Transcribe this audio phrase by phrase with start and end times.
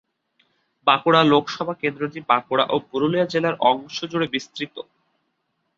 [0.87, 4.75] বাঁকুড়া লোকসভা কেন্দ্রটি বাঁকুড়া ও পুরুলিয়া জেলার অংশ জুড়ে বিস্তৃত।